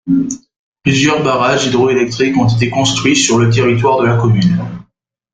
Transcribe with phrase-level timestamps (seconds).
[0.81, 4.57] Plusieurs barrages hydroélectriques ont été construits sur le territoire de la commune.